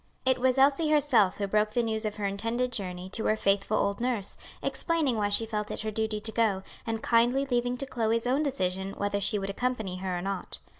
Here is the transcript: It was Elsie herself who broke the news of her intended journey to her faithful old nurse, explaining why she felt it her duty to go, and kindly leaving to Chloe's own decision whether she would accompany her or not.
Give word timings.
It 0.25 0.39
was 0.39 0.57
Elsie 0.57 0.89
herself 0.89 1.37
who 1.37 1.45
broke 1.45 1.73
the 1.73 1.83
news 1.83 2.05
of 2.05 2.15
her 2.15 2.25
intended 2.25 2.71
journey 2.71 3.07
to 3.11 3.25
her 3.25 3.35
faithful 3.35 3.77
old 3.77 4.01
nurse, 4.01 4.35
explaining 4.63 5.15
why 5.15 5.29
she 5.29 5.45
felt 5.45 5.69
it 5.69 5.81
her 5.81 5.91
duty 5.91 6.19
to 6.19 6.31
go, 6.31 6.63
and 6.87 7.03
kindly 7.03 7.45
leaving 7.45 7.77
to 7.77 7.85
Chloe's 7.85 8.25
own 8.25 8.41
decision 8.41 8.93
whether 8.97 9.21
she 9.21 9.37
would 9.37 9.51
accompany 9.51 9.97
her 9.97 10.17
or 10.17 10.21
not. 10.23 10.57